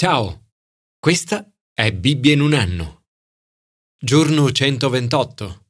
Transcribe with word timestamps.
Ciao, 0.00 0.52
questa 1.00 1.44
è 1.74 1.92
Bibbia 1.92 2.32
in 2.32 2.40
un 2.40 2.52
anno. 2.52 3.06
Giorno 4.00 4.52
128. 4.52 5.66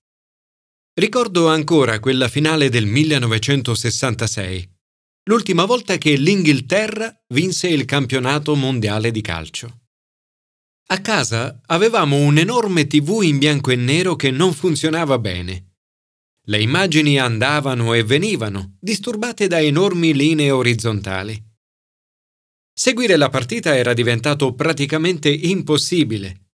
Ricordo 1.01 1.49
ancora 1.49 1.99
quella 1.99 2.29
finale 2.29 2.69
del 2.69 2.85
1966, 2.85 4.71
l'ultima 5.31 5.65
volta 5.65 5.97
che 5.97 6.15
l'Inghilterra 6.17 7.11
vinse 7.29 7.69
il 7.69 7.87
campionato 7.87 8.55
mondiale 8.55 9.11
di 9.13 9.23
calcio. 9.23 9.85
A 10.89 11.01
casa 11.01 11.63
avevamo 11.65 12.19
un'enorme 12.19 12.87
TV 12.87 13.21
in 13.23 13.39
bianco 13.39 13.71
e 13.71 13.77
nero 13.77 14.15
che 14.15 14.31
non 14.31 14.53
funzionava 14.53 15.19
bene. 15.19 15.77
Le 16.43 16.61
immagini 16.61 17.19
andavano 17.19 17.95
e 17.95 18.05
venivano, 18.05 18.77
disturbate 18.79 19.47
da 19.47 19.59
enormi 19.59 20.13
linee 20.13 20.51
orizzontali. 20.51 21.48
Seguire 22.79 23.17
la 23.17 23.29
partita 23.29 23.77
era 23.77 23.93
diventato 23.93 24.55
praticamente 24.55 25.29
impossibile. 25.29 26.51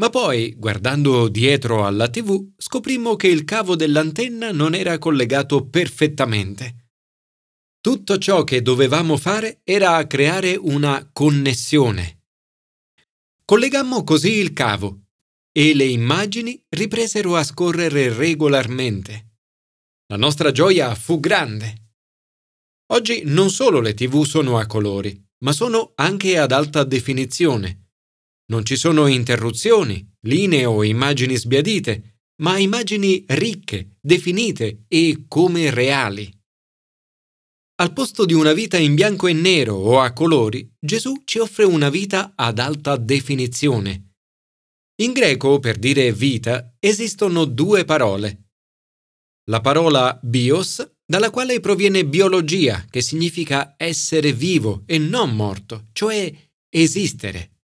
Ma 0.00 0.10
poi, 0.10 0.56
guardando 0.56 1.28
dietro 1.28 1.86
alla 1.86 2.08
TV, 2.08 2.54
scoprimmo 2.56 3.14
che 3.14 3.28
il 3.28 3.44
cavo 3.44 3.76
dell'antenna 3.76 4.50
non 4.50 4.74
era 4.74 4.98
collegato 4.98 5.68
perfettamente. 5.68 6.88
Tutto 7.80 8.18
ciò 8.18 8.42
che 8.42 8.60
dovevamo 8.60 9.16
fare 9.16 9.60
era 9.62 10.04
creare 10.08 10.56
una 10.56 11.08
connessione. 11.12 12.22
Collegammo 13.44 14.02
così 14.02 14.32
il 14.38 14.52
cavo 14.54 15.02
e 15.52 15.76
le 15.76 15.84
immagini 15.84 16.60
ripresero 16.70 17.36
a 17.36 17.44
scorrere 17.44 18.12
regolarmente. 18.12 19.36
La 20.08 20.16
nostra 20.16 20.50
gioia 20.50 20.92
fu 20.96 21.20
grande. 21.20 21.92
Oggi 22.92 23.22
non 23.26 23.48
solo 23.48 23.78
le 23.78 23.94
TV 23.94 24.24
sono 24.24 24.58
a 24.58 24.66
colori, 24.66 25.30
ma 25.42 25.52
sono 25.52 25.92
anche 25.96 26.38
ad 26.38 26.52
alta 26.52 26.84
definizione. 26.84 27.90
Non 28.52 28.64
ci 28.64 28.76
sono 28.76 29.06
interruzioni, 29.06 30.06
linee 30.26 30.64
o 30.64 30.82
immagini 30.84 31.36
sbiadite, 31.36 32.20
ma 32.42 32.58
immagini 32.58 33.24
ricche, 33.28 33.96
definite 34.00 34.84
e 34.88 35.24
come 35.28 35.70
reali. 35.70 36.30
Al 37.76 37.92
posto 37.92 38.24
di 38.24 38.34
una 38.34 38.52
vita 38.52 38.76
in 38.78 38.94
bianco 38.94 39.26
e 39.26 39.32
nero 39.32 39.74
o 39.74 40.00
a 40.00 40.12
colori, 40.12 40.70
Gesù 40.78 41.22
ci 41.24 41.38
offre 41.38 41.64
una 41.64 41.88
vita 41.88 42.32
ad 42.36 42.58
alta 42.58 42.96
definizione. 42.96 44.10
In 45.02 45.12
greco, 45.12 45.58
per 45.58 45.78
dire 45.78 46.12
vita, 46.12 46.76
esistono 46.78 47.44
due 47.44 47.84
parole. 47.84 48.50
La 49.50 49.60
parola 49.60 50.18
bios 50.22 50.91
dalla 51.12 51.28
quale 51.28 51.60
proviene 51.60 52.06
biologia, 52.06 52.86
che 52.88 53.02
significa 53.02 53.74
essere 53.76 54.32
vivo 54.32 54.82
e 54.86 54.96
non 54.96 55.36
morto, 55.36 55.88
cioè 55.92 56.32
esistere. 56.70 57.58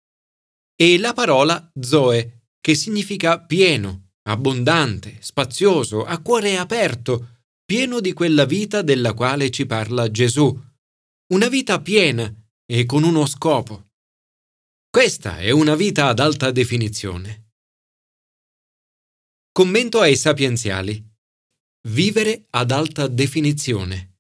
E 0.75 0.99
la 0.99 1.13
parola 1.13 1.71
zoe, 1.79 2.49
che 2.61 2.75
significa 2.75 3.39
pieno, 3.39 4.15
abbondante, 4.29 5.19
spazioso, 5.21 6.05
a 6.05 6.21
cuore 6.21 6.57
aperto, 6.57 7.45
pieno 7.65 8.01
di 8.01 8.13
quella 8.13 8.47
vita 8.47 8.83
della 8.83 9.15
quale 9.15 9.51
ci 9.51 9.65
parla 9.65 10.11
Gesù. 10.11 10.61
Una 11.33 11.47
vita 11.47 11.81
piena 11.81 12.29
e 12.69 12.85
con 12.85 13.05
uno 13.05 13.27
scopo. 13.27 13.91
Questa 14.91 15.39
è 15.39 15.53
una 15.53 15.77
vita 15.77 16.09
ad 16.09 16.19
alta 16.19 16.51
definizione. 16.51 17.53
Commento 19.53 20.01
ai 20.01 20.17
sapienziali. 20.17 21.06
Vivere 21.87 22.47
ad 22.51 22.73
alta 22.73 23.07
definizione. 23.07 24.17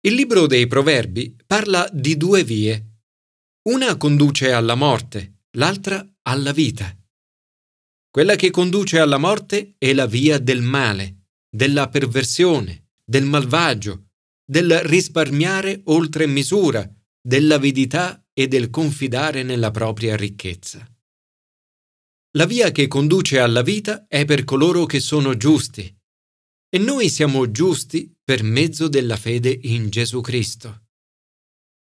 Il 0.00 0.12
libro 0.12 0.46
dei 0.46 0.66
Proverbi 0.66 1.34
parla 1.46 1.88
di 1.90 2.18
due 2.18 2.44
vie. 2.44 2.98
Una 3.70 3.96
conduce 3.96 4.52
alla 4.52 4.74
morte, 4.74 5.44
l'altra 5.52 6.06
alla 6.24 6.52
vita. 6.52 6.94
Quella 8.10 8.36
che 8.36 8.50
conduce 8.50 8.98
alla 8.98 9.16
morte 9.16 9.76
è 9.78 9.94
la 9.94 10.04
via 10.04 10.38
del 10.38 10.60
male, 10.60 11.28
della 11.48 11.88
perversione, 11.88 12.90
del 13.02 13.24
malvagio, 13.24 14.08
del 14.44 14.80
risparmiare 14.80 15.80
oltre 15.84 16.26
misura, 16.26 16.86
dell'avidità 17.22 18.22
e 18.34 18.48
del 18.48 18.68
confidare 18.68 19.42
nella 19.42 19.70
propria 19.70 20.14
ricchezza. 20.14 20.86
La 22.32 22.44
via 22.44 22.70
che 22.70 22.86
conduce 22.86 23.38
alla 23.38 23.62
vita 23.62 24.06
è 24.06 24.26
per 24.26 24.44
coloro 24.44 24.84
che 24.84 25.00
sono 25.00 25.34
giusti, 25.34 25.96
e 26.70 26.78
noi 26.78 27.08
siamo 27.08 27.50
giusti 27.50 28.14
per 28.22 28.42
mezzo 28.42 28.88
della 28.88 29.16
fede 29.16 29.58
in 29.62 29.88
Gesù 29.88 30.20
Cristo. 30.20 30.86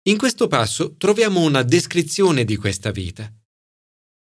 In 0.04 0.16
questo 0.16 0.48
passo 0.48 0.96
troviamo 0.96 1.40
una 1.40 1.62
descrizione 1.62 2.44
di 2.44 2.56
questa 2.56 2.90
vita. 2.90 3.32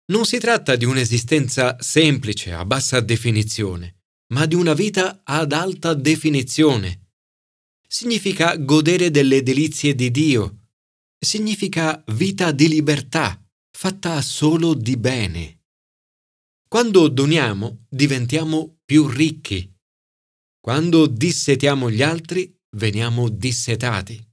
Non 0.07 0.25
si 0.25 0.39
tratta 0.39 0.75
di 0.75 0.85
un'esistenza 0.85 1.77
semplice, 1.81 2.53
a 2.53 2.65
bassa 2.65 3.01
definizione, 3.01 4.03
ma 4.33 4.47
di 4.47 4.55
una 4.55 4.73
vita 4.73 5.21
ad 5.23 5.53
alta 5.53 5.95
definizione. 5.95 7.11
Significa 7.87 8.57
godere 8.57 9.11
delle 9.11 9.43
delizie 9.43 9.95
di 9.95 10.11
Dio. 10.11 10.61
Significa 11.19 12.03
vita 12.09 12.51
di 12.51 12.69
libertà, 12.69 13.41
fatta 13.71 14.21
solo 14.23 14.75
di 14.75 14.97
bene. 14.97 15.61
Quando 16.67 17.09
doniamo, 17.09 17.85
diventiamo 17.89 18.81
più 18.85 19.07
ricchi 19.07 19.72
quando 20.63 21.09
dissetiamo 21.09 21.91
gli 21.91 22.03
altri, 22.03 22.57
veniamo 22.77 23.29
dissetati. 23.29 24.25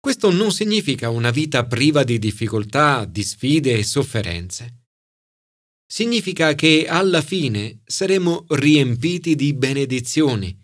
Questo 0.00 0.30
non 0.30 0.50
significa 0.50 1.10
una 1.10 1.30
vita 1.30 1.66
priva 1.66 2.02
di 2.02 2.18
difficoltà, 2.18 3.04
di 3.04 3.22
sfide 3.22 3.74
e 3.76 3.84
sofferenze. 3.84 4.86
Significa 5.86 6.54
che 6.54 6.86
alla 6.88 7.20
fine 7.20 7.82
saremo 7.84 8.46
riempiti 8.48 9.34
di 9.34 9.52
benedizioni, 9.52 10.58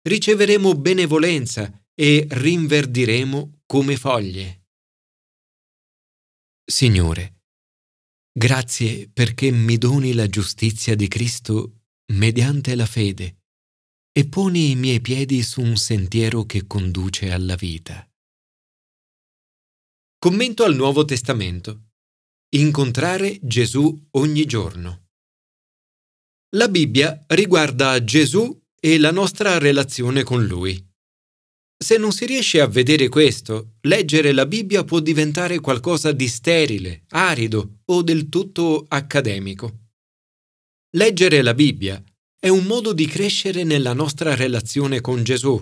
riceveremo 0.00 0.74
benevolenza 0.74 1.70
e 1.94 2.26
rinverdiremo 2.26 3.64
come 3.66 3.98
foglie. 3.98 4.64
Signore, 6.64 7.42
grazie 8.32 9.10
perché 9.12 9.50
mi 9.50 9.76
doni 9.76 10.14
la 10.14 10.26
giustizia 10.26 10.94
di 10.94 11.06
Cristo 11.06 11.82
mediante 12.14 12.74
la 12.74 12.86
fede 12.86 13.37
e 14.18 14.26
poni 14.26 14.72
i 14.72 14.74
miei 14.74 15.00
piedi 15.00 15.44
su 15.44 15.60
un 15.60 15.76
sentiero 15.76 16.44
che 16.44 16.66
conduce 16.66 17.30
alla 17.30 17.54
vita. 17.54 18.04
Commento 20.18 20.64
al 20.64 20.74
Nuovo 20.74 21.04
Testamento. 21.04 21.90
Incontrare 22.56 23.38
Gesù 23.40 24.08
ogni 24.16 24.44
giorno. 24.44 25.10
La 26.56 26.66
Bibbia 26.66 27.26
riguarda 27.28 28.02
Gesù 28.02 28.60
e 28.80 28.98
la 28.98 29.12
nostra 29.12 29.56
relazione 29.58 30.24
con 30.24 30.44
Lui. 30.44 30.84
Se 31.78 31.96
non 31.96 32.10
si 32.10 32.26
riesce 32.26 32.60
a 32.60 32.66
vedere 32.66 33.08
questo, 33.08 33.76
leggere 33.82 34.32
la 34.32 34.46
Bibbia 34.46 34.82
può 34.82 34.98
diventare 34.98 35.60
qualcosa 35.60 36.10
di 36.10 36.26
sterile, 36.26 37.04
arido 37.10 37.82
o 37.84 38.02
del 38.02 38.28
tutto 38.28 38.84
accademico. 38.88 39.90
Leggere 40.96 41.40
la 41.40 41.54
Bibbia 41.54 42.02
è 42.40 42.48
un 42.48 42.64
modo 42.64 42.92
di 42.92 43.06
crescere 43.06 43.64
nella 43.64 43.92
nostra 43.92 44.36
relazione 44.36 45.00
con 45.00 45.24
Gesù. 45.24 45.60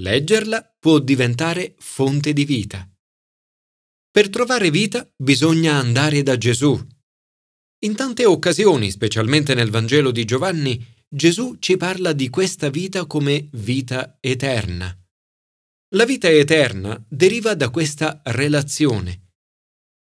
Leggerla 0.00 0.76
può 0.78 0.98
diventare 0.98 1.74
fonte 1.78 2.32
di 2.32 2.46
vita. 2.46 2.88
Per 4.10 4.30
trovare 4.30 4.70
vita 4.70 5.06
bisogna 5.14 5.74
andare 5.74 6.22
da 6.22 6.38
Gesù. 6.38 6.74
In 7.80 7.94
tante 7.94 8.24
occasioni, 8.24 8.90
specialmente 8.90 9.54
nel 9.54 9.70
Vangelo 9.70 10.10
di 10.10 10.24
Giovanni, 10.24 10.82
Gesù 11.06 11.56
ci 11.58 11.76
parla 11.76 12.12
di 12.12 12.30
questa 12.30 12.70
vita 12.70 13.04
come 13.04 13.48
vita 13.52 14.16
eterna. 14.20 14.96
La 15.94 16.04
vita 16.06 16.30
eterna 16.30 17.02
deriva 17.08 17.54
da 17.54 17.68
questa 17.68 18.22
relazione. 18.24 19.32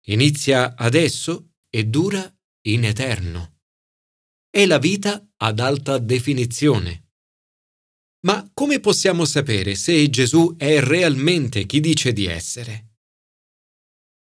Inizia 0.09 0.77
adesso 0.77 1.53
e 1.71 1.85
dura 1.85 2.31
in 2.67 2.85
eterno 2.85 3.54
è 4.55 4.67
la 4.67 4.79
vita 4.79 5.21
ad 5.39 5.59
alta 5.59 5.99
definizione. 5.99 7.09
Ma 8.25 8.49
come 8.55 8.79
possiamo 8.79 9.25
sapere 9.25 9.75
se 9.75 10.09
Gesù 10.09 10.55
è 10.57 10.79
realmente 10.79 11.67
chi 11.67 11.81
dice 11.81 12.13
di 12.13 12.27
essere? 12.27 12.99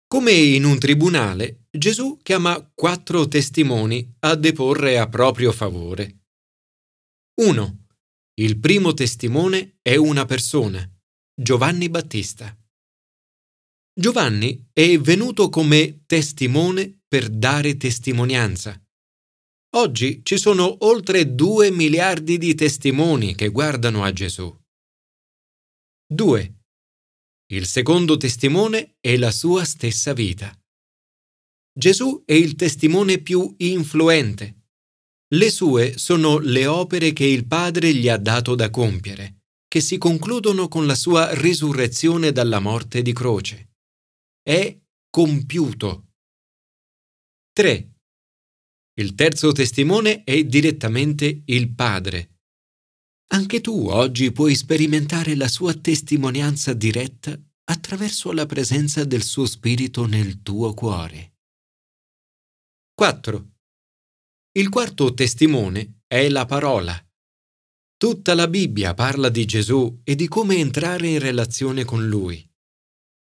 Come 0.06 0.30
in 0.30 0.62
un 0.62 0.78
tribunale, 0.78 1.66
Gesù 1.76 2.18
chiama 2.22 2.70
quattro 2.72 3.26
testimoni 3.26 4.14
a 4.20 4.36
deporre 4.36 4.96
a 4.96 5.08
proprio 5.08 5.50
favore. 5.50 6.26
1. 7.40 7.86
Il 8.34 8.60
primo 8.60 8.94
testimone 8.94 9.78
è 9.82 9.96
una 9.96 10.24
persona, 10.24 10.88
Giovanni 11.34 11.88
Battista. 11.88 12.56
Giovanni 13.92 14.68
è 14.72 14.96
venuto 14.98 15.48
come 15.48 16.04
testimone 16.06 17.00
per 17.08 17.28
dare 17.28 17.76
testimonianza. 17.76 18.81
Oggi 19.74 20.20
ci 20.22 20.36
sono 20.36 20.84
oltre 20.84 21.34
2 21.34 21.70
miliardi 21.70 22.36
di 22.36 22.54
testimoni 22.54 23.34
che 23.34 23.48
guardano 23.48 24.04
a 24.04 24.12
Gesù. 24.12 24.54
2. 26.12 26.54
Il 27.52 27.64
secondo 27.64 28.18
testimone 28.18 28.96
è 29.00 29.16
la 29.16 29.30
sua 29.30 29.64
stessa 29.64 30.12
vita. 30.12 30.54
Gesù 31.72 32.22
è 32.26 32.34
il 32.34 32.54
testimone 32.54 33.22
più 33.22 33.54
influente. 33.58 34.66
Le 35.32 35.50
sue 35.50 35.96
sono 35.96 36.38
le 36.38 36.66
opere 36.66 37.14
che 37.14 37.24
il 37.24 37.46
Padre 37.46 37.94
gli 37.94 38.10
ha 38.10 38.18
dato 38.18 38.54
da 38.54 38.68
compiere, 38.68 39.44
che 39.66 39.80
si 39.80 39.96
concludono 39.96 40.68
con 40.68 40.86
la 40.86 40.94
sua 40.94 41.32
risurrezione 41.32 42.30
dalla 42.30 42.60
morte 42.60 43.00
di 43.00 43.14
croce. 43.14 43.70
È 44.42 44.78
compiuto. 45.08 46.08
3. 47.54 47.91
Il 49.02 49.16
terzo 49.16 49.50
testimone 49.50 50.22
è 50.22 50.44
direttamente 50.44 51.42
il 51.46 51.74
Padre. 51.74 52.36
Anche 53.32 53.60
tu 53.60 53.88
oggi 53.88 54.30
puoi 54.30 54.54
sperimentare 54.54 55.34
la 55.34 55.48
sua 55.48 55.74
testimonianza 55.74 56.72
diretta 56.72 57.36
attraverso 57.64 58.30
la 58.30 58.46
presenza 58.46 59.02
del 59.02 59.24
suo 59.24 59.44
Spirito 59.46 60.06
nel 60.06 60.40
tuo 60.42 60.72
cuore. 60.72 61.38
4. 62.94 63.50
Il 64.52 64.68
quarto 64.68 65.12
testimone 65.14 66.02
è 66.06 66.28
la 66.28 66.44
parola. 66.44 66.96
Tutta 67.96 68.34
la 68.34 68.46
Bibbia 68.46 68.94
parla 68.94 69.30
di 69.30 69.44
Gesù 69.46 70.00
e 70.04 70.14
di 70.14 70.28
come 70.28 70.58
entrare 70.58 71.08
in 71.08 71.18
relazione 71.18 71.84
con 71.84 72.06
Lui. 72.06 72.48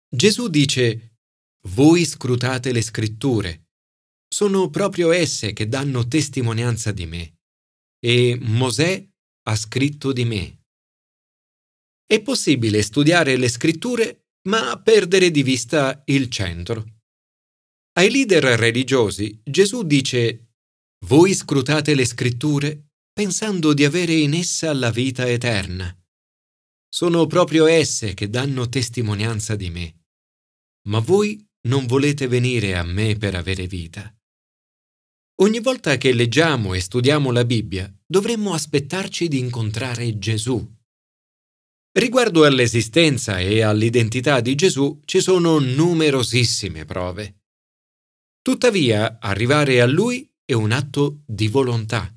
Gesù 0.09 0.47
dice, 0.47 1.17
Voi 1.71 2.05
scrutate 2.05 2.71
le 2.71 2.83
scritture. 2.83 3.66
Sono 4.37 4.69
proprio 4.69 5.13
esse 5.13 5.55
che 5.55 5.67
danno 5.67 6.07
testimonianza 6.07 6.93
di 6.93 7.07
me. 7.07 7.39
E 7.99 8.37
Mosè 8.39 9.09
ha 9.49 9.57
scritto 9.57 10.13
di 10.13 10.27
me. 10.27 10.59
È 12.07 12.21
possibile 12.21 12.83
studiare 12.83 13.39
le 13.39 13.49
scritture 13.49 14.27
ma 14.49 14.79
perdere 14.79 15.31
di 15.31 15.43
vista 15.43 16.03
il 16.05 16.29
centro. 16.29 16.85
Ai 17.95 18.11
leader 18.11 18.45
religiosi 18.59 19.41
Gesù 19.43 19.85
dice 19.85 20.51
Voi 21.07 21.33
scrutate 21.33 21.95
le 21.95 22.05
scritture 22.05 22.89
pensando 23.15 23.73
di 23.73 23.87
avere 23.87 24.13
in 24.13 24.35
essa 24.35 24.71
la 24.75 24.91
vita 24.91 25.27
eterna. 25.27 25.99
Sono 26.87 27.27
proprio 27.27 27.65
esse 27.65 28.13
che 28.13 28.29
danno 28.29 28.69
testimonianza 28.69 29.57
di 29.57 29.71
me. 29.71 30.05
Ma 30.89 30.99
voi 30.99 31.43
non 31.69 31.87
volete 31.87 32.27
venire 32.27 32.77
a 32.77 32.83
me 32.83 33.17
per 33.17 33.35
avere 33.35 33.67
vita. 33.67 34.11
Ogni 35.39 35.61
volta 35.61 35.99
che 35.99 36.15
leggiamo 36.15 36.73
e 36.73 36.81
studiamo 36.81 37.31
la 37.31 37.45
Bibbia, 37.45 37.95
dovremmo 38.07 38.55
aspettarci 38.55 39.29
di 39.29 39.39
incontrare 39.39 40.19
Gesù. 40.19 40.67
Riguardo 41.93 42.45
all'esistenza 42.45 43.39
e 43.39 43.61
all'identità 43.61 44.41
di 44.41 44.55
Gesù 44.55 45.03
ci 45.05 45.21
sono 45.21 45.59
numerosissime 45.59 46.87
prove. 46.87 47.43
Tuttavia, 48.41 49.19
arrivare 49.21 49.83
a 49.83 49.87
Lui 49.87 50.27
è 50.43 50.55
un 50.55 50.73
atto 50.73 51.23
di 51.27 51.49
volontà. 51.49 52.11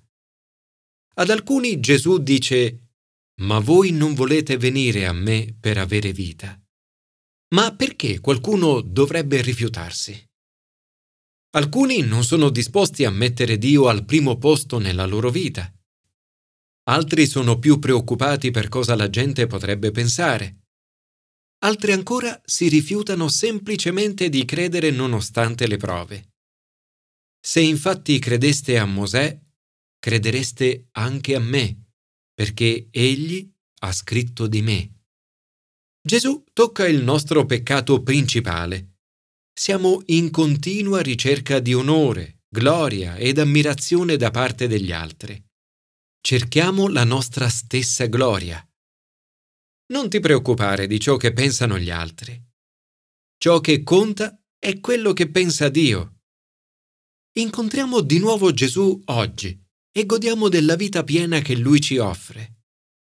Ad 1.15 1.29
alcuni 1.29 1.81
Gesù 1.81 2.19
dice, 2.19 2.93
Ma 3.41 3.59
voi 3.59 3.91
non 3.91 4.13
volete 4.13 4.55
venire 4.55 5.05
a 5.05 5.11
me 5.11 5.53
per 5.59 5.77
avere 5.77 6.13
vita. 6.13 6.57
Ma 7.53 7.75
perché 7.75 8.21
qualcuno 8.21 8.79
dovrebbe 8.79 9.41
rifiutarsi? 9.41 10.28
Alcuni 11.51 12.01
non 12.01 12.23
sono 12.23 12.49
disposti 12.49 13.05
a 13.05 13.09
mettere 13.09 13.57
Dio 13.57 13.87
al 13.87 14.05
primo 14.05 14.37
posto 14.37 14.77
nella 14.77 15.05
loro 15.05 15.31
vita. 15.31 15.71
Altri 16.89 17.25
sono 17.25 17.59
più 17.59 17.79
preoccupati 17.79 18.51
per 18.51 18.67
cosa 18.69 18.95
la 18.95 19.09
gente 19.09 19.47
potrebbe 19.47 19.91
pensare 19.91 20.59
altri 21.59 21.91
ancora 21.91 22.39
si 22.45 22.67
rifiutano 22.67 23.27
semplicemente 23.27 24.29
di 24.29 24.45
credere 24.45 24.91
nonostante 24.91 25.67
le 25.67 25.77
prove. 25.77 26.29
Se 27.39 27.59
infatti 27.59 28.19
credeste 28.19 28.77
a 28.77 28.85
Mosè, 28.85 29.39
credereste 29.97 30.89
anche 30.91 31.35
a 31.35 31.39
me, 31.39 31.85
perché 32.33 32.87
egli 32.91 33.49
ha 33.81 33.91
scritto 33.91 34.47
di 34.47 34.61
me. 34.61 34.93
Gesù 36.01 36.43
tocca 36.53 36.87
il 36.87 37.03
nostro 37.03 37.45
peccato 37.45 38.01
principale. 38.03 38.88
Siamo 39.59 40.01
in 40.05 40.31
continua 40.31 41.01
ricerca 41.01 41.59
di 41.59 41.73
onore, 41.73 42.43
gloria 42.47 43.17
ed 43.17 43.39
ammirazione 43.39 44.15
da 44.15 44.31
parte 44.31 44.67
degli 44.67 44.93
altri. 44.93 45.37
Cerchiamo 46.21 46.87
la 46.87 47.03
nostra 47.03 47.49
stessa 47.49 48.05
gloria 48.05 48.63
non 49.91 50.07
ti 50.09 50.21
preoccupare 50.21 50.87
di 50.87 50.97
ciò 50.97 51.17
che 51.17 51.33
pensano 51.33 51.77
gli 51.77 51.89
altri. 51.89 52.41
Ciò 53.37 53.59
che 53.59 53.83
conta 53.83 54.41
è 54.57 54.79
quello 54.79 55.11
che 55.11 55.29
pensa 55.29 55.67
Dio. 55.67 56.21
Incontriamo 57.39 57.99
di 57.99 58.19
nuovo 58.19 58.53
Gesù 58.53 59.01
oggi 59.05 59.61
e 59.91 60.05
godiamo 60.05 60.47
della 60.47 60.75
vita 60.75 61.03
piena 61.03 61.39
che 61.39 61.57
Lui 61.57 61.81
ci 61.81 61.97
offre, 61.97 62.61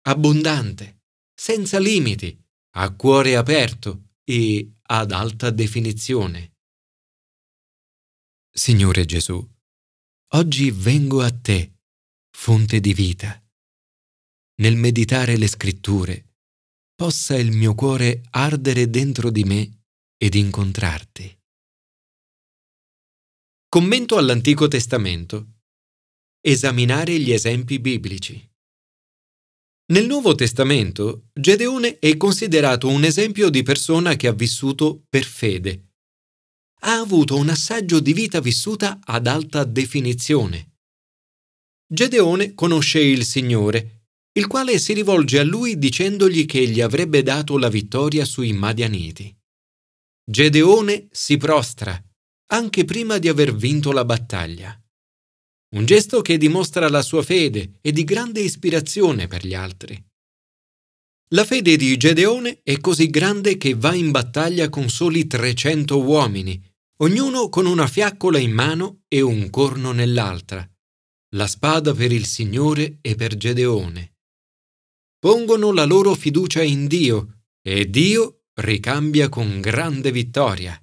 abbondante, 0.03 1.01
senza 1.33 1.79
limiti, 1.79 2.39
a 2.75 2.93
cuore 2.95 3.35
aperto 3.35 4.11
e 4.23 4.76
ad 4.87 5.11
alta 5.11 5.49
definizione. 5.49 6.55
Signore 8.49 9.05
Gesù, 9.05 9.45
oggi 10.33 10.71
vengo 10.71 11.21
a 11.21 11.31
te, 11.31 11.79
fonte 12.31 12.79
di 12.79 12.93
vita. 12.93 13.41
Nel 14.59 14.75
meditare 14.75 15.37
le 15.37 15.47
scritture, 15.47 16.35
possa 16.95 17.37
il 17.37 17.51
mio 17.51 17.75
cuore 17.75 18.23
ardere 18.31 18.89
dentro 18.89 19.29
di 19.29 19.43
me 19.43 19.83
ed 20.17 20.33
incontrarti. 20.33 21.37
Commento 23.69 24.17
all'Antico 24.17 24.67
Testamento. 24.67 25.59
Esaminare 26.39 27.19
gli 27.19 27.31
esempi 27.31 27.79
biblici. 27.79 28.49
Nel 29.89 30.05
Nuovo 30.05 30.35
Testamento 30.35 31.29
Gedeone 31.33 31.99
è 31.99 32.17
considerato 32.17 32.89
un 32.89 33.05
esempio 33.05 33.49
di 33.49 33.63
persona 33.63 34.17
che 34.17 34.27
ha 34.27 34.33
vissuto 34.33 35.05
per 35.07 35.23
fede. 35.23 35.91
Ha 36.81 36.99
avuto 36.99 37.37
un 37.37 37.47
assaggio 37.47 38.01
di 38.01 38.11
vita 38.11 38.41
vissuta 38.41 38.99
ad 39.01 39.27
alta 39.27 39.63
definizione. 39.63 40.73
Gedeone 41.87 42.53
conosce 42.53 42.99
il 42.99 43.23
Signore 43.23 43.97
il 44.37 44.45
quale 44.45 44.77
si 44.77 44.93
rivolge 44.93 45.39
a 45.39 45.43
lui 45.43 45.79
dicendogli 45.79 46.45
che 46.45 46.67
gli 46.67 46.81
avrebbe 46.81 47.23
dato 47.23 47.57
la 47.57 47.69
vittoria 47.69 48.23
sui 48.23 48.51
Madianiti. 48.53 49.35
Gedeone 50.23 51.07
si 51.11 51.37
prostra, 51.37 51.99
anche 52.51 52.85
prima 52.85 53.17
di 53.17 53.29
aver 53.29 53.55
vinto 53.55 53.91
la 53.91 54.05
battaglia. 54.05 54.79
Un 55.75 55.85
gesto 55.85 56.21
che 56.21 56.37
dimostra 56.37 56.89
la 56.89 57.01
sua 57.01 57.23
fede 57.23 57.79
e 57.81 57.91
di 57.91 58.03
grande 58.03 58.39
ispirazione 58.39 59.27
per 59.27 59.45
gli 59.45 59.53
altri. 59.53 60.01
La 61.31 61.43
fede 61.43 61.75
di 61.75 61.97
Gedeone 61.97 62.61
è 62.63 62.79
così 62.79 63.09
grande 63.09 63.57
che 63.57 63.73
va 63.73 63.93
in 63.93 64.11
battaglia 64.11 64.69
con 64.69 64.89
soli 64.89 65.27
300 65.27 66.01
uomini, 66.01 66.61
ognuno 67.01 67.49
con 67.49 67.65
una 67.65 67.87
fiaccola 67.87 68.37
in 68.37 68.51
mano 68.51 69.01
e 69.07 69.21
un 69.21 69.49
corno 69.49 69.91
nell'altra, 69.91 70.65
la 71.35 71.47
spada 71.47 71.93
per 71.93 72.11
il 72.11 72.25
Signore 72.25 72.99
e 73.01 73.15
per 73.15 73.35
Gedeone 73.35 74.13
pongono 75.19 75.71
la 75.71 75.83
loro 75.83 76.13
fiducia 76.15 76.61
in 76.61 76.87
Dio 76.87 77.41
e 77.61 77.89
Dio 77.89 78.43
ricambia 78.61 79.29
con 79.29 79.59
grande 79.59 80.11
vittoria. 80.11 80.79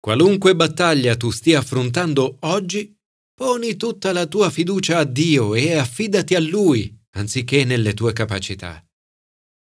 Qualunque 0.00 0.56
battaglia 0.56 1.16
tu 1.16 1.30
stia 1.30 1.58
affrontando 1.58 2.38
oggi, 2.40 2.96
poni 3.42 3.74
tutta 3.74 4.12
la 4.12 4.26
tua 4.26 4.50
fiducia 4.50 4.98
a 4.98 5.04
Dio 5.04 5.56
e 5.56 5.74
affidati 5.74 6.36
a 6.36 6.38
Lui 6.38 6.96
anziché 7.14 7.64
nelle 7.64 7.92
tue 7.92 8.12
capacità. 8.12 8.80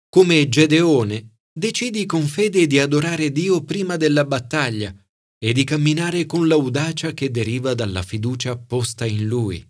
Come 0.08 0.48
Gedeone, 0.48 1.40
decidi 1.52 2.06
con 2.06 2.26
fede 2.26 2.68
di 2.68 2.80
adorare 2.80 3.34
Dio 3.34 3.66
prima 3.66 3.98
della 3.98 4.24
battaglia 4.24 4.96
e 5.38 5.52
di 5.52 5.66
camminare 5.66 6.26
con 6.26 6.48
l'audacia 6.48 7.12
che 7.12 7.30
deriva 7.30 7.74
dalla 7.74 8.02
fiducia 8.02 8.58
posta 8.58 9.06
in 9.06 9.28
Lui. 9.28 9.62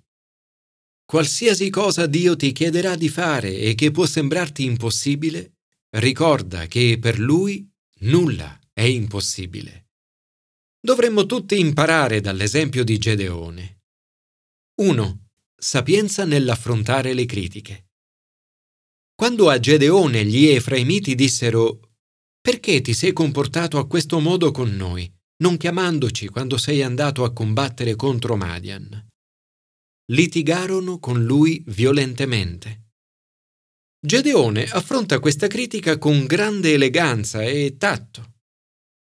Qualsiasi 1.03 1.71
cosa 1.71 2.05
Dio 2.05 2.35
ti 2.35 2.51
chiederà 2.51 2.95
di 2.95 3.09
fare 3.09 3.57
e 3.57 3.73
che 3.73 3.89
può 3.89 4.05
sembrarti 4.05 4.65
impossibile, 4.65 5.53
ricorda 5.97 6.67
che 6.67 6.99
per 7.01 7.17
Lui 7.17 7.67
nulla 8.01 8.59
è 8.71 8.83
impossibile. 8.83 9.87
Dovremmo 10.79 11.25
tutti 11.25 11.59
imparare 11.59 12.21
dall'esempio 12.21 12.83
di 12.83 12.99
Gedeone. 12.99 13.74
1. 14.77 15.27
Sapienza 15.57 16.25
nell'affrontare 16.25 17.13
le 17.13 17.23
critiche. 17.23 17.91
Quando 19.15 19.49
a 19.49 19.57
Gedeone 19.57 20.25
gli 20.25 20.47
Efraimiti 20.47 21.15
dissero 21.15 21.79
Perché 22.41 22.81
ti 22.81 22.93
sei 22.93 23.13
comportato 23.13 23.77
a 23.79 23.87
questo 23.87 24.19
modo 24.19 24.51
con 24.51 24.75
noi, 24.75 25.09
non 25.37 25.55
chiamandoci 25.55 26.27
quando 26.27 26.57
sei 26.57 26.83
andato 26.83 27.23
a 27.23 27.31
combattere 27.31 27.95
contro 27.95 28.35
Madian? 28.35 29.07
litigarono 30.11 30.99
con 30.99 31.23
lui 31.23 31.63
violentemente. 31.67 32.89
Gedeone 34.05 34.65
affronta 34.65 35.19
questa 35.19 35.47
critica 35.47 35.97
con 35.97 36.25
grande 36.25 36.73
eleganza 36.73 37.41
e 37.43 37.77
tatto. 37.77 38.33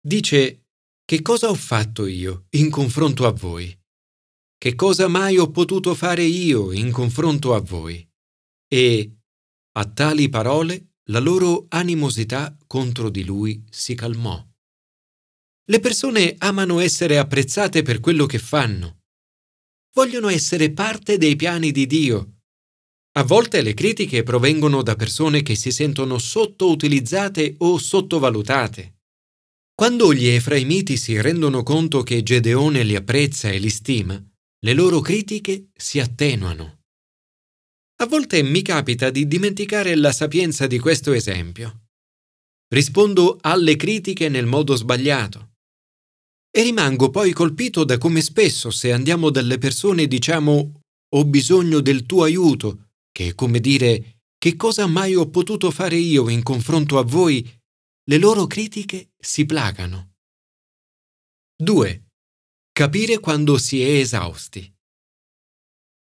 Dice, 0.00 0.68
che 1.04 1.20
cosa 1.20 1.50
ho 1.50 1.54
fatto 1.54 2.06
io 2.06 2.46
in 2.50 2.70
confronto 2.70 3.26
a 3.26 3.32
voi? 3.32 3.77
Che 4.58 4.74
cosa 4.74 5.08
mai 5.08 5.38
ho 5.38 5.50
potuto 5.50 5.94
fare 5.94 6.24
io 6.24 6.72
in 6.72 6.90
confronto 6.90 7.54
a 7.54 7.60
voi? 7.60 8.06
E, 8.68 9.16
a 9.72 9.84
tali 9.86 10.28
parole, 10.28 10.94
la 11.10 11.20
loro 11.20 11.66
animosità 11.68 12.56
contro 12.66 13.08
di 13.08 13.24
lui 13.24 13.64
si 13.70 13.94
calmò. 13.94 14.44
Le 15.64 15.80
persone 15.80 16.34
amano 16.38 16.80
essere 16.80 17.18
apprezzate 17.18 17.82
per 17.82 18.00
quello 18.00 18.26
che 18.26 18.38
fanno. 18.38 19.04
Vogliono 19.94 20.28
essere 20.28 20.72
parte 20.72 21.16
dei 21.16 21.36
piani 21.36 21.70
di 21.70 21.86
Dio 21.86 22.38
a 23.18 23.24
volte 23.24 23.62
le 23.62 23.74
critiche 23.74 24.22
provengono 24.22 24.80
da 24.80 24.94
persone 24.94 25.42
che 25.42 25.56
si 25.56 25.72
sentono 25.72 26.18
sottoutilizzate 26.18 27.56
o 27.58 27.76
sottovalutate. 27.76 28.98
Quando 29.74 30.14
gli 30.14 30.26
efraimiti 30.26 30.96
si 30.96 31.20
rendono 31.20 31.64
conto 31.64 32.04
che 32.04 32.22
Gedeone 32.22 32.84
li 32.84 32.94
apprezza 32.94 33.50
e 33.50 33.58
li 33.58 33.70
stima, 33.70 34.24
le 34.60 34.72
loro 34.72 35.00
critiche 35.00 35.70
si 35.74 36.00
attenuano. 36.00 36.82
A 38.00 38.06
volte 38.06 38.42
mi 38.42 38.62
capita 38.62 39.10
di 39.10 39.26
dimenticare 39.26 39.94
la 39.94 40.12
sapienza 40.12 40.66
di 40.66 40.78
questo 40.78 41.12
esempio. 41.12 41.86
Rispondo 42.68 43.38
alle 43.40 43.76
critiche 43.76 44.28
nel 44.28 44.46
modo 44.46 44.74
sbagliato. 44.74 45.52
E 46.50 46.62
rimango 46.62 47.10
poi 47.10 47.32
colpito 47.32 47.84
da 47.84 47.98
come 47.98 48.20
spesso 48.20 48.70
se 48.70 48.92
andiamo 48.92 49.30
dalle 49.30 49.58
persone 49.58 50.02
e 50.02 50.08
diciamo 50.08 50.82
ho 51.10 51.24
bisogno 51.24 51.80
del 51.80 52.04
tuo 52.04 52.24
aiuto 52.24 52.88
che 53.18 53.28
è 53.28 53.34
come 53.34 53.60
dire 53.60 54.20
che 54.38 54.54
cosa 54.54 54.86
mai 54.86 55.14
ho 55.16 55.28
potuto 55.28 55.70
fare 55.70 55.96
io 55.96 56.28
in 56.28 56.42
confronto 56.42 56.98
a 56.98 57.02
voi, 57.02 57.44
le 58.04 58.18
loro 58.18 58.46
critiche 58.46 59.10
si 59.18 59.44
placano. 59.44 60.14
2. 61.60 62.07
Capire 62.78 63.18
quando 63.18 63.58
si 63.58 63.82
è 63.82 63.88
esausti. 63.98 64.72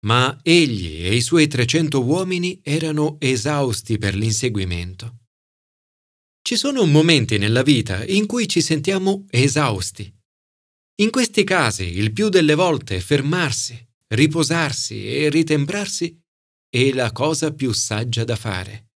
Ma 0.06 0.38
egli 0.44 1.04
e 1.04 1.16
i 1.16 1.20
suoi 1.20 1.48
300 1.48 2.00
uomini 2.04 2.60
erano 2.62 3.16
esausti 3.18 3.98
per 3.98 4.14
l'inseguimento. 4.14 5.24
Ci 6.40 6.54
sono 6.54 6.86
momenti 6.86 7.36
nella 7.36 7.62
vita 7.62 8.04
in 8.04 8.26
cui 8.26 8.46
ci 8.46 8.60
sentiamo 8.60 9.26
esausti. 9.28 10.08
In 11.02 11.10
questi 11.10 11.42
casi, 11.42 11.82
il 11.82 12.12
più 12.12 12.28
delle 12.28 12.54
volte, 12.54 13.00
fermarsi, 13.00 13.76
riposarsi 14.14 15.04
e 15.04 15.30
ritemprarsi 15.30 16.16
è 16.70 16.92
la 16.92 17.10
cosa 17.10 17.52
più 17.52 17.72
saggia 17.72 18.22
da 18.22 18.36
fare. 18.36 18.92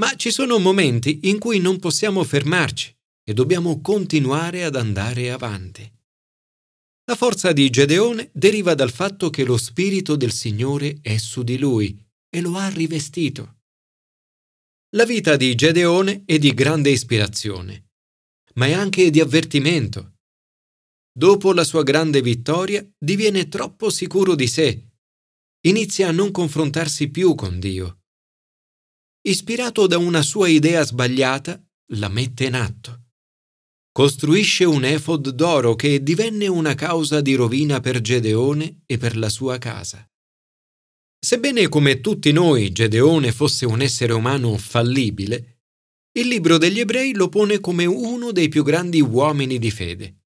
Ma 0.00 0.16
ci 0.16 0.32
sono 0.32 0.58
momenti 0.58 1.20
in 1.28 1.38
cui 1.38 1.60
non 1.60 1.78
possiamo 1.78 2.24
fermarci 2.24 2.92
e 3.22 3.34
dobbiamo 3.34 3.80
continuare 3.80 4.64
ad 4.64 4.74
andare 4.74 5.30
avanti. 5.30 5.96
La 7.08 7.16
forza 7.16 7.52
di 7.52 7.70
Gedeone 7.70 8.28
deriva 8.34 8.74
dal 8.74 8.90
fatto 8.90 9.30
che 9.30 9.42
lo 9.42 9.56
Spirito 9.56 10.14
del 10.14 10.30
Signore 10.30 10.98
è 11.00 11.16
su 11.16 11.42
di 11.42 11.56
lui 11.56 11.98
e 12.28 12.42
lo 12.42 12.54
ha 12.56 12.68
rivestito. 12.68 13.60
La 14.94 15.06
vita 15.06 15.36
di 15.36 15.54
Gedeone 15.54 16.24
è 16.26 16.36
di 16.38 16.52
grande 16.52 16.90
ispirazione, 16.90 17.92
ma 18.56 18.66
è 18.66 18.72
anche 18.72 19.08
di 19.08 19.20
avvertimento. 19.20 20.16
Dopo 21.10 21.54
la 21.54 21.64
sua 21.64 21.82
grande 21.82 22.20
vittoria 22.20 22.86
diviene 22.98 23.48
troppo 23.48 23.88
sicuro 23.88 24.34
di 24.34 24.46
sé 24.46 24.90
inizia 25.62 26.08
a 26.08 26.12
non 26.12 26.30
confrontarsi 26.30 27.08
più 27.08 27.34
con 27.34 27.58
Dio. 27.58 28.02
Ispirato 29.22 29.86
da 29.86 29.96
una 29.96 30.20
sua 30.20 30.48
idea 30.48 30.84
sbagliata, 30.84 31.58
la 31.92 32.08
mette 32.08 32.44
in 32.44 32.54
atto. 32.54 33.07
Costruisce 33.98 34.64
un 34.64 34.84
efod 34.84 35.30
d'oro 35.30 35.74
che 35.74 36.04
divenne 36.04 36.46
una 36.46 36.76
causa 36.76 37.20
di 37.20 37.34
rovina 37.34 37.80
per 37.80 38.00
Gedeone 38.00 38.82
e 38.86 38.96
per 38.96 39.16
la 39.16 39.28
sua 39.28 39.58
casa. 39.58 40.08
Sebbene 41.18 41.66
come 41.66 41.98
tutti 41.98 42.30
noi 42.30 42.70
Gedeone 42.70 43.32
fosse 43.32 43.66
un 43.66 43.80
essere 43.80 44.12
umano 44.12 44.56
fallibile, 44.56 45.62
il 46.12 46.28
libro 46.28 46.58
degli 46.58 46.78
ebrei 46.78 47.12
lo 47.12 47.28
pone 47.28 47.58
come 47.58 47.86
uno 47.86 48.30
dei 48.30 48.46
più 48.46 48.62
grandi 48.62 49.00
uomini 49.00 49.58
di 49.58 49.70
fede. 49.72 50.20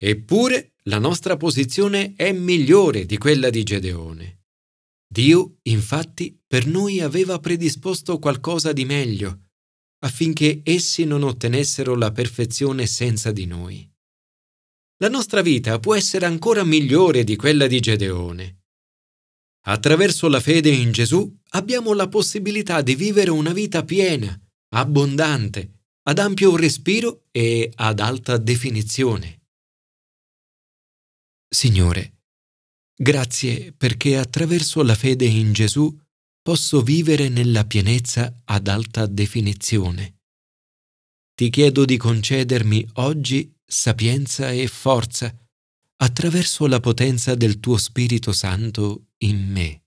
Eppure 0.00 0.74
la 0.84 1.00
nostra 1.00 1.36
posizione 1.36 2.14
è 2.14 2.30
migliore 2.30 3.04
di 3.04 3.18
quella 3.18 3.50
di 3.50 3.64
Gedeone. 3.64 4.42
Dio, 5.08 5.56
infatti, 5.62 6.40
per 6.46 6.68
noi 6.68 7.00
aveva 7.00 7.40
predisposto 7.40 8.20
qualcosa 8.20 8.72
di 8.72 8.84
meglio, 8.84 9.49
affinché 10.00 10.60
essi 10.64 11.04
non 11.04 11.22
ottenessero 11.22 11.94
la 11.94 12.12
perfezione 12.12 12.86
senza 12.86 13.32
di 13.32 13.46
noi. 13.46 13.88
La 14.98 15.08
nostra 15.08 15.40
vita 15.42 15.78
può 15.78 15.94
essere 15.94 16.26
ancora 16.26 16.64
migliore 16.64 17.24
di 17.24 17.36
quella 17.36 17.66
di 17.66 17.80
Gedeone. 17.80 18.58
Attraverso 19.66 20.28
la 20.28 20.40
fede 20.40 20.70
in 20.70 20.92
Gesù 20.92 21.38
abbiamo 21.50 21.92
la 21.92 22.08
possibilità 22.08 22.82
di 22.82 22.94
vivere 22.94 23.30
una 23.30 23.52
vita 23.52 23.84
piena, 23.84 24.38
abbondante, 24.74 25.84
ad 26.02 26.18
ampio 26.18 26.56
respiro 26.56 27.26
e 27.30 27.70
ad 27.74 28.00
alta 28.00 28.36
definizione. 28.38 29.42
Signore, 31.48 32.22
grazie 32.94 33.72
perché 33.72 34.16
attraverso 34.16 34.82
la 34.82 34.94
fede 34.94 35.26
in 35.26 35.52
Gesù 35.52 35.94
posso 36.42 36.82
vivere 36.82 37.28
nella 37.28 37.64
pienezza 37.64 38.42
ad 38.44 38.68
alta 38.68 39.06
definizione. 39.06 40.20
Ti 41.34 41.50
chiedo 41.50 41.84
di 41.84 41.96
concedermi 41.96 42.86
oggi 42.94 43.54
sapienza 43.64 44.50
e 44.50 44.66
forza 44.66 45.34
attraverso 46.02 46.66
la 46.66 46.80
potenza 46.80 47.34
del 47.34 47.60
tuo 47.60 47.76
Spirito 47.76 48.32
Santo 48.32 49.08
in 49.18 49.50
me. 49.50 49.79